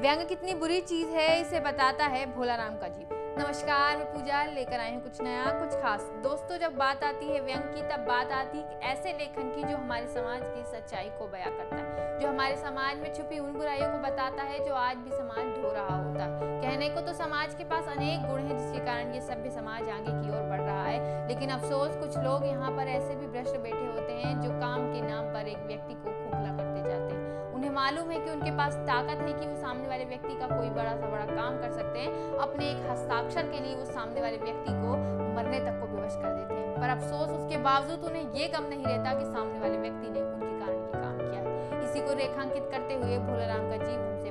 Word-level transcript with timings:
व्यंग 0.00 0.20
कितनी 0.28 0.52
बुरी 0.54 0.80
चीज़ 0.80 1.08
है, 1.08 1.40
इसे 1.40 1.58
बताता 1.60 2.04
है 2.04 2.24
भोला 2.34 2.54
राम 2.56 2.76
का 2.76 2.88
जीव 2.88 3.08
नमस्कार, 3.38 3.96
मैं 3.96 4.06
पूजा, 4.06 4.42
लेकर 4.44 4.80
आई 4.80 4.90
हूँ 4.90 5.02
कुछ 5.02 5.20
नया, 5.20 5.44
कुछ 5.50 5.74
खास। 5.82 6.00
दोस्तों, 6.22 6.56
जब 6.58 6.76
बात 6.76 7.04
आती 7.04 7.26
है 7.26 7.40
व्यंग 7.40 7.62
की, 7.64 7.82
तब 7.82 8.04
बात 8.06 8.32
आती 8.32 8.58
है 8.58 8.78
ऐसे 8.92 9.12
लेखन 9.12 9.50
की 9.50 9.62
जो 9.62 9.76
हमारे 9.76 10.06
समाज 10.06 10.40
की 10.44 10.64
सच्चाई 10.70 11.10
को 11.18 11.26
बयां 11.26 11.50
करता 11.50 11.76
है, 11.76 12.18
जो 12.20 12.28
हमारे 12.28 12.56
समाज 12.56 12.98
में 12.98 13.12
छुपी 13.14 13.38
उन 13.38 13.52
बुराइयों 13.52 13.90
को 13.92 13.98
बताता 13.98 14.42
है, 14.42 14.58
जो 14.66 14.74
आज 14.74 14.96
भी 14.96 15.10
समाज 15.10 15.44
ढो 15.56 15.72
रहा 15.72 15.96
होता 15.96 16.24
है। 16.24 16.60
कहने 16.62 16.88
को 16.88 17.00
तो 17.00 17.12
समाज 17.12 17.54
के 17.54 17.64
पास 17.64 17.88
अनेक 17.88 18.26
गुण 18.28 18.40
हैं, 18.40 18.58
जिसके 18.58 18.84
कारण 18.86 19.14
ये 19.14 19.20
सभ्य 19.20 19.50
समाज 19.50 19.88
आगे 19.90 20.12
की 20.12 20.30
ओर 20.30 20.48
बढ़ 20.50 20.60
रहा 20.60 20.84
है, 20.84 21.28
लेकिन 21.28 21.50
अफसोस, 21.50 21.96
कुछ 21.96 22.16
लोग 22.18 22.46
यहाँ 22.46 22.70
पर 22.76 22.88
ऐसे 22.88 23.14
भी 23.14 23.26
भ्रष्ट 23.28 23.56
बैठे 23.58 23.86
होते 23.86 24.12
हैं, 24.14 24.40
जो 24.40 24.50
काम 24.60 24.92
के 24.92 25.00
नाम 25.02 25.32
पर 25.34 25.48
एक 25.48 25.66
व्यक्ति 25.66 25.94
को 25.94 26.09
उन्हें 27.70 27.82
मालूम 27.82 28.10
है 28.10 28.18
कि 28.20 28.30
उनके 28.30 28.50
पास 28.50 28.74
ताकत 28.86 29.20
है 29.20 29.32
कि 29.32 29.46
वो 29.46 29.54
सामने 29.54 29.88
वाले 29.88 30.04
व्यक्ति 30.04 30.34
का 30.34 30.46
कोई 30.46 30.70
बड़ा 30.70 30.94
सा 30.96 31.06
बड़ा 31.06 31.26
काम 31.26 31.58
कर 31.60 31.72
सकते 31.72 31.98
हैं, 31.98 32.10
अपने 32.38 32.70
एक 32.70 32.90
हस्ताक्षर 32.90 33.50
के 33.52 33.60
लिए 33.60 33.74
वो 33.76 33.84
सामने 33.84 34.20
वाले 34.20 34.38
व्यक्ति 34.38 34.72
को 34.74 34.96
मरने 35.36 35.60
तक 35.60 35.78
को 35.80 35.86
विवश 35.86 36.16
कर 36.16 36.34
देते 36.34 36.54
हैं। 36.54 36.80
पर 36.80 36.88
अफसोस 36.88 37.28
उसके 37.30 37.56
बावजूद 37.62 38.04
उन्हें 38.04 38.34
ये 38.34 38.48
कम 38.48 38.64
नहीं 38.64 38.84
रहता 38.86 39.14
कि 39.14 39.24
सामने 39.24 39.60
वाले 39.60 39.78
व्यक्ति 39.78 40.10
ने 40.10 40.20
उनके 40.20 40.52
कारण 40.60 40.76
ये 40.80 40.92
काम 40.96 41.16
किया 41.18 41.40
है। 41.40 41.84
इसी 41.84 42.00
को 42.00 42.18
रेखांकित 42.18 42.68
करते 42.70 42.94
हुए 42.94 43.18
भोलाराम 43.30 43.70
का 43.70 43.76
जीव 43.76 44.00
हमसे 44.00 44.30